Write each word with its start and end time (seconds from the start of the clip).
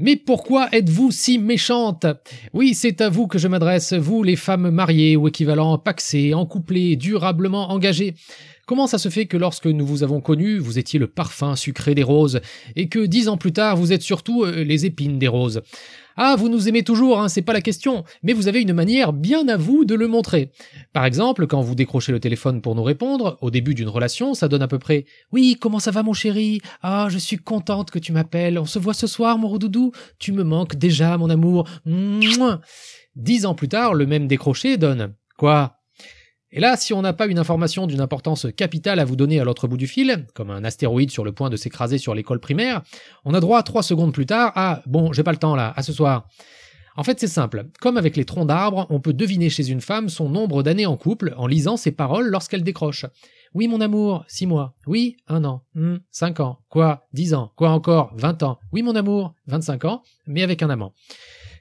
Mais 0.00 0.14
pourquoi 0.14 0.68
êtes-vous 0.70 1.10
si 1.10 1.40
méchante? 1.40 2.06
Oui, 2.52 2.74
c'est 2.74 3.00
à 3.00 3.08
vous 3.08 3.26
que 3.26 3.36
je 3.36 3.48
m'adresse, 3.48 3.94
vous 3.94 4.22
les 4.22 4.36
femmes 4.36 4.70
mariées 4.70 5.16
ou 5.16 5.26
équivalent 5.26 5.76
paxées, 5.76 6.34
encouplées, 6.34 6.94
durablement 6.94 7.72
engagées. 7.72 8.14
Comment 8.64 8.86
ça 8.86 8.98
se 8.98 9.08
fait 9.08 9.26
que 9.26 9.36
lorsque 9.36 9.66
nous 9.66 9.84
vous 9.84 10.04
avons 10.04 10.20
connu, 10.20 10.58
vous 10.58 10.78
étiez 10.78 11.00
le 11.00 11.08
parfum 11.08 11.56
sucré 11.56 11.96
des 11.96 12.04
roses, 12.04 12.40
et 12.76 12.88
que 12.88 13.06
dix 13.06 13.28
ans 13.28 13.38
plus 13.38 13.52
tard, 13.52 13.76
vous 13.76 13.92
êtes 13.92 14.02
surtout 14.02 14.44
euh, 14.44 14.62
les 14.62 14.86
épines 14.86 15.18
des 15.18 15.26
roses? 15.26 15.62
Ah, 16.20 16.34
vous 16.36 16.48
nous 16.48 16.68
aimez 16.68 16.82
toujours, 16.82 17.20
hein, 17.20 17.28
c'est 17.28 17.42
pas 17.42 17.52
la 17.52 17.60
question, 17.60 18.02
mais 18.24 18.32
vous 18.32 18.48
avez 18.48 18.60
une 18.60 18.72
manière 18.72 19.12
bien 19.12 19.46
à 19.46 19.56
vous 19.56 19.84
de 19.84 19.94
le 19.94 20.08
montrer. 20.08 20.50
Par 20.92 21.04
exemple, 21.04 21.46
quand 21.46 21.60
vous 21.60 21.76
décrochez 21.76 22.10
le 22.10 22.18
téléphone 22.18 22.60
pour 22.60 22.74
nous 22.74 22.82
répondre, 22.82 23.38
au 23.40 23.52
début 23.52 23.72
d'une 23.72 23.88
relation, 23.88 24.34
ça 24.34 24.48
donne 24.48 24.62
à 24.62 24.66
peu 24.66 24.80
près 24.80 25.04
Oui, 25.30 25.56
comment 25.60 25.78
ça 25.78 25.92
va 25.92 26.02
mon 26.02 26.14
chéri? 26.14 26.60
Ah, 26.82 27.06
je 27.08 27.18
suis 27.18 27.36
contente 27.36 27.92
que 27.92 28.00
tu 28.00 28.10
m'appelles, 28.10 28.58
on 28.58 28.64
se 28.64 28.80
voit 28.80 28.94
ce 28.94 29.06
soir 29.06 29.38
mon 29.38 29.58
doudou 29.58 29.92
Tu 30.18 30.32
me 30.32 30.42
manques 30.42 30.74
déjà 30.74 31.16
mon 31.18 31.30
amour. 31.30 31.68
Dix 33.14 33.46
ans 33.46 33.54
plus 33.54 33.68
tard, 33.68 33.94
le 33.94 34.06
même 34.06 34.26
décroché 34.26 34.76
donne 34.76 35.14
Quoi? 35.38 35.77
Et 36.50 36.60
là, 36.60 36.76
si 36.76 36.92
on 36.92 37.02
n'a 37.02 37.12
pas 37.12 37.26
une 37.26 37.38
information 37.38 37.86
d'une 37.86 38.00
importance 38.00 38.46
capitale 38.56 39.00
à 39.00 39.04
vous 39.04 39.16
donner 39.16 39.38
à 39.38 39.44
l'autre 39.44 39.68
bout 39.68 39.76
du 39.76 39.86
fil, 39.86 40.26
comme 40.34 40.50
un 40.50 40.64
astéroïde 40.64 41.10
sur 41.10 41.24
le 41.24 41.32
point 41.32 41.50
de 41.50 41.56
s'écraser 41.56 41.98
sur 41.98 42.14
l'école 42.14 42.40
primaire, 42.40 42.82
on 43.24 43.34
a 43.34 43.40
droit 43.40 43.62
trois 43.62 43.82
secondes 43.82 44.12
plus 44.12 44.26
tard 44.26 44.52
à 44.54 44.82
bon, 44.86 45.12
j'ai 45.12 45.22
pas 45.22 45.32
le 45.32 45.38
temps 45.38 45.54
là, 45.54 45.72
à 45.76 45.82
ce 45.82 45.92
soir. 45.92 46.26
En 46.96 47.04
fait, 47.04 47.20
c'est 47.20 47.28
simple. 47.28 47.66
Comme 47.80 47.96
avec 47.96 48.16
les 48.16 48.24
troncs 48.24 48.48
d'arbres, 48.48 48.86
on 48.90 48.98
peut 48.98 49.12
deviner 49.12 49.50
chez 49.50 49.68
une 49.70 49.80
femme 49.80 50.08
son 50.08 50.28
nombre 50.28 50.64
d'années 50.64 50.86
en 50.86 50.96
couple 50.96 51.32
en 51.36 51.46
lisant 51.46 51.76
ses 51.76 51.92
paroles 51.92 52.26
lorsqu'elle 52.26 52.64
décroche. 52.64 53.06
Oui, 53.54 53.68
mon 53.68 53.80
amour, 53.80 54.24
six 54.26 54.46
mois. 54.46 54.74
Oui, 54.86 55.16
un 55.28 55.44
an. 55.44 55.62
Hmm, 55.74 55.98
cinq 56.10 56.40
ans. 56.40 56.58
Quoi 56.68 57.06
Dix 57.12 57.34
ans. 57.34 57.52
Quoi 57.56 57.70
encore 57.70 58.10
Vingt 58.16 58.42
ans. 58.42 58.58
Oui, 58.72 58.82
mon 58.82 58.96
amour, 58.96 59.34
vingt-cinq 59.46 59.84
ans, 59.84 60.02
mais 60.26 60.42
avec 60.42 60.62
un 60.62 60.70
amant. 60.70 60.92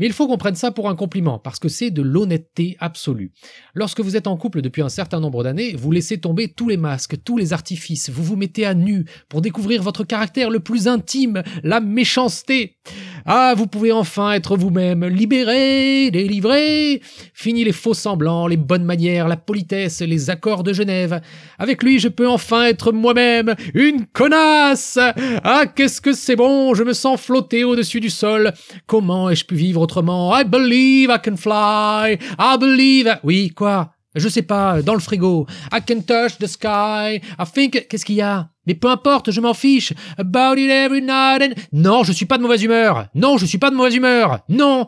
Mais 0.00 0.06
il 0.06 0.14
faut 0.14 0.26
qu'on 0.26 0.38
prenne 0.38 0.54
ça 0.54 0.72
pour 0.72 0.88
un 0.88 0.96
compliment, 0.96 1.38
parce 1.38 1.58
que 1.58 1.68
c'est 1.68 1.90
de 1.90 2.00
l'honnêteté 2.00 2.76
absolue. 2.80 3.32
Lorsque 3.74 4.00
vous 4.00 4.16
êtes 4.16 4.26
en 4.26 4.36
couple 4.38 4.62
depuis 4.62 4.80
un 4.80 4.88
certain 4.88 5.20
nombre 5.20 5.44
d'années, 5.44 5.74
vous 5.76 5.92
laissez 5.92 6.18
tomber 6.18 6.48
tous 6.48 6.70
les 6.70 6.78
masques, 6.78 7.22
tous 7.22 7.36
les 7.36 7.52
artifices, 7.52 8.08
vous 8.08 8.24
vous 8.24 8.36
mettez 8.36 8.64
à 8.64 8.72
nu 8.72 9.04
pour 9.28 9.42
découvrir 9.42 9.82
votre 9.82 10.04
caractère 10.04 10.48
le 10.48 10.60
plus 10.60 10.88
intime, 10.88 11.42
la 11.62 11.80
méchanceté. 11.80 12.78
Ah, 13.26 13.54
vous 13.56 13.66
pouvez 13.66 13.92
enfin 13.92 14.32
être 14.32 14.56
vous-même, 14.56 15.04
libéré, 15.06 16.10
délivré. 16.10 17.02
Fini 17.34 17.64
les 17.64 17.72
faux 17.72 17.94
semblants, 17.94 18.46
les 18.46 18.56
bonnes 18.56 18.84
manières, 18.84 19.28
la 19.28 19.36
politesse, 19.36 20.00
les 20.00 20.30
accords 20.30 20.62
de 20.62 20.72
Genève. 20.72 21.20
Avec 21.58 21.82
lui, 21.82 21.98
je 21.98 22.08
peux 22.08 22.28
enfin 22.28 22.64
être 22.64 22.92
moi-même, 22.92 23.54
une 23.74 24.06
connasse. 24.06 24.98
Ah, 25.44 25.64
qu'est-ce 25.66 26.00
que 26.00 26.12
c'est 26.12 26.36
bon, 26.36 26.74
je 26.74 26.82
me 26.82 26.92
sens 26.92 27.20
flotter 27.20 27.64
au-dessus 27.64 28.00
du 28.00 28.10
sol. 28.10 28.52
Comment 28.86 29.30
ai-je 29.30 29.44
pu 29.44 29.54
vivre 29.54 29.80
autrement? 29.80 30.36
I 30.38 30.44
believe 30.44 31.10
I 31.10 31.18
can 31.22 31.36
fly. 31.36 32.18
I 32.38 32.56
believe. 32.58 33.18
Oui, 33.22 33.50
quoi? 33.50 33.92
Je 34.14 34.28
sais 34.28 34.42
pas, 34.42 34.82
dans 34.82 34.94
le 34.94 35.00
frigo. 35.00 35.46
I 35.72 35.78
can 35.86 36.00
touch 36.00 36.38
the 36.38 36.46
sky. 36.46 37.20
I 37.38 37.44
think. 37.52 37.86
Qu'est-ce 37.88 38.04
qu'il 38.04 38.16
y 38.16 38.22
a? 38.22 38.48
Mais 38.70 38.76
peu 38.76 38.88
importe, 38.88 39.32
je 39.32 39.40
m'en 39.40 39.52
fiche. 39.52 39.92
About 40.16 40.54
it 40.56 40.70
every 40.70 41.02
night 41.02 41.42
and... 41.42 41.60
Non, 41.72 42.04
je 42.04 42.12
suis 42.12 42.24
pas 42.24 42.38
de 42.38 42.42
mauvaise 42.42 42.62
humeur. 42.62 43.08
Non, 43.16 43.36
je 43.36 43.44
suis 43.44 43.58
pas 43.58 43.68
de 43.68 43.74
mauvaise 43.74 43.96
humeur. 43.96 44.44
Non. 44.48 44.86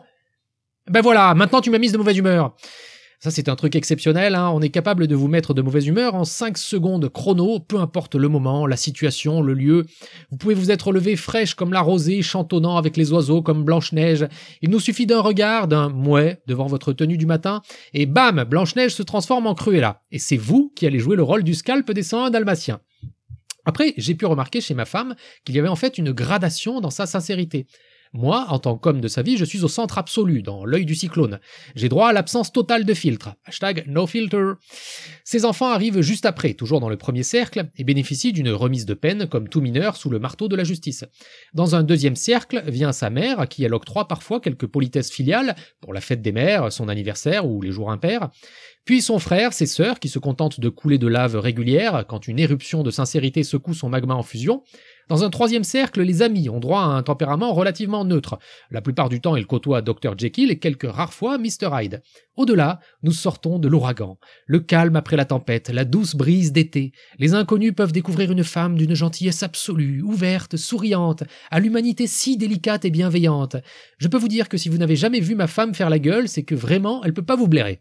Ben 0.89 1.01
voilà, 1.01 1.33
maintenant 1.33 1.59
tu 1.59 1.69
m'as 1.69 1.79
mise 1.79 1.91
de 1.91 1.97
mauvaise 1.97 2.17
humeur. 2.17 2.55
Ça, 3.19 3.29
c'est 3.29 3.49
un 3.49 3.57
truc 3.57 3.75
exceptionnel. 3.75 4.35
Hein. 4.35 4.51
On 4.53 4.61
est 4.61 4.69
capable 4.69 5.05
de 5.07 5.15
vous 5.15 5.27
mettre 5.27 5.53
de 5.53 5.61
mauvaise 5.61 5.85
humeur 5.85 6.15
en 6.15 6.23
5 6.23 6.57
secondes 6.57 7.09
chrono, 7.09 7.59
peu 7.59 7.77
importe 7.77 8.15
le 8.15 8.29
moment, 8.29 8.65
la 8.67 8.77
situation, 8.77 9.41
le 9.41 9.53
lieu. 9.53 9.85
Vous 10.31 10.37
pouvez 10.37 10.53
vous 10.53 10.71
être 10.71 10.93
levé 10.93 11.17
fraîche 11.17 11.53
comme 11.53 11.73
la 11.73 11.81
rosée, 11.81 12.21
chantonnant 12.21 12.77
avec 12.77 12.95
les 12.95 13.11
oiseaux 13.11 13.41
comme 13.41 13.65
Blanche-Neige. 13.65 14.29
Il 14.61 14.69
nous 14.69 14.79
suffit 14.79 15.07
d'un 15.07 15.19
regard, 15.19 15.67
d'un 15.67 15.89
mouet 15.89 16.41
devant 16.47 16.67
votre 16.67 16.93
tenue 16.93 17.17
du 17.17 17.25
matin, 17.25 17.61
et 17.93 18.05
bam, 18.05 18.45
Blanche-Neige 18.45 18.95
se 18.95 19.03
transforme 19.03 19.45
en 19.45 19.55
Cruella. 19.55 20.03
Et 20.09 20.19
c'est 20.19 20.37
vous 20.37 20.71
qui 20.73 20.87
allez 20.87 20.99
jouer 20.99 21.17
le 21.17 21.23
rôle 21.23 21.43
du 21.43 21.53
scalp 21.53 21.91
des 21.91 22.03
101 22.03 22.29
dalmatiens. 22.29 22.79
Après, 23.65 23.93
j'ai 23.97 24.15
pu 24.15 24.25
remarquer 24.25 24.61
chez 24.61 24.73
ma 24.73 24.85
femme 24.85 25.15
qu'il 25.45 25.55
y 25.55 25.59
avait 25.59 25.67
en 25.67 25.75
fait 25.75 25.97
une 25.97 26.11
gradation 26.11 26.81
dans 26.81 26.89
sa 26.89 27.05
sincérité. 27.05 27.65
Moi, 28.15 28.45
en 28.49 28.59
tant 28.59 28.77
qu'homme 28.77 29.01
de 29.01 29.07
sa 29.07 29.23
vie, 29.23 29.37
je 29.37 29.45
suis 29.45 29.63
au 29.63 29.67
centre 29.67 29.97
absolu, 29.97 30.43
dans 30.43 30.65
l'œil 30.65 30.85
du 30.85 30.93
cyclone. 30.93 31.39
J'ai 31.75 31.89
droit 31.89 32.09
à 32.09 32.13
l'absence 32.13 32.51
totale 32.51 32.85
de 32.85 32.93
filtre. 32.93 33.33
Hashtag 33.45 33.85
no 33.87 34.05
filter. 34.05 34.53
Ses 35.23 35.45
enfants 35.45 35.71
arrivent 35.71 36.01
juste 36.01 36.27
après, 36.27 36.53
toujours 36.53 36.79
dans 36.79 36.89
le 36.89 36.97
premier 36.97 37.23
cercle, 37.23 37.71
et 37.75 37.83
bénéficient 37.83 38.31
d'une 38.31 38.51
remise 38.51 38.85
de 38.85 38.93
peine 38.93 39.27
comme 39.27 39.49
tout 39.49 39.61
mineur 39.61 39.97
sous 39.97 40.11
le 40.11 40.19
marteau 40.19 40.47
de 40.47 40.55
la 40.55 40.63
justice. 40.63 41.05
Dans 41.55 41.75
un 41.75 41.81
deuxième 41.81 42.15
cercle 42.15 42.63
vient 42.67 42.91
sa 42.91 43.09
mère, 43.09 43.39
à 43.39 43.47
qui 43.47 43.63
elle 43.63 43.73
octroie 43.73 44.07
parfois 44.07 44.39
quelques 44.39 44.67
politesses 44.67 45.11
filiales, 45.11 45.55
pour 45.81 45.91
la 45.91 46.01
fête 46.01 46.21
des 46.21 46.31
mères, 46.31 46.71
son 46.71 46.89
anniversaire 46.89 47.47
ou 47.47 47.63
les 47.63 47.71
jours 47.71 47.89
impairs. 47.89 48.29
Puis 48.85 49.01
son 49.01 49.17
frère, 49.17 49.53
ses 49.53 49.65
sœurs, 49.65 49.99
qui 49.99 50.09
se 50.09 50.19
contentent 50.19 50.59
de 50.59 50.69
couler 50.69 50.97
de 50.97 51.07
lave 51.07 51.37
régulière 51.37 52.05
quand 52.07 52.27
une 52.27 52.37
éruption 52.37 52.83
de 52.83 52.91
sincérité 52.91 53.43
secoue 53.43 53.73
son 53.73 53.89
magma 53.89 54.13
en 54.13 54.23
fusion. 54.23 54.61
Dans 55.09 55.23
un 55.23 55.29
troisième 55.29 55.63
cercle, 55.63 56.01
les 56.01 56.21
amis 56.21 56.49
ont 56.49 56.59
droit 56.59 56.81
à 56.81 56.85
un 56.85 57.03
tempérament 57.03 57.53
relativement 57.53 58.05
neutre. 58.05 58.39
La 58.71 58.81
plupart 58.81 59.09
du 59.09 59.19
temps, 59.19 59.35
ils 59.35 59.45
côtoient 59.45 59.81
Dr. 59.81 60.17
Jekyll 60.17 60.49
et 60.49 60.59
quelques 60.59 60.89
rares 60.89 61.13
fois 61.13 61.37
Mr. 61.37 61.69
Hyde. 61.73 62.01
Au-delà, 62.35 62.79
nous 63.03 63.11
sortons 63.11 63.59
de 63.59 63.67
l'ouragan. 63.67 64.17
Le 64.47 64.59
calme 64.59 64.95
après 64.95 65.17
la 65.17 65.25
tempête, 65.25 65.69
la 65.69 65.85
douce 65.85 66.15
brise 66.15 66.51
d'été. 66.51 66.93
Les 67.19 67.33
inconnus 67.33 67.73
peuvent 67.75 67.91
découvrir 67.91 68.31
une 68.31 68.43
femme 68.43 68.75
d'une 68.75 68.95
gentillesse 68.95 69.43
absolue, 69.43 70.01
ouverte, 70.01 70.57
souriante, 70.57 71.23
à 71.51 71.59
l'humanité 71.59 72.07
si 72.07 72.37
délicate 72.37 72.85
et 72.85 72.89
bienveillante. 72.89 73.57
Je 73.97 74.07
peux 74.07 74.17
vous 74.17 74.27
dire 74.27 74.49
que 74.49 74.57
si 74.57 74.69
vous 74.69 74.77
n'avez 74.77 74.95
jamais 74.95 75.19
vu 75.19 75.35
ma 75.35 75.47
femme 75.47 75.75
faire 75.75 75.89
la 75.89 75.99
gueule, 75.99 76.27
c'est 76.27 76.43
que 76.43 76.55
vraiment, 76.55 77.03
elle 77.03 77.13
peut 77.13 77.21
pas 77.21 77.35
vous 77.35 77.47
blairer. 77.47 77.79